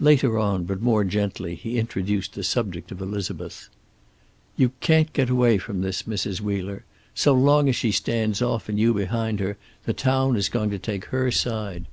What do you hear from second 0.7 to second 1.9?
more gently, he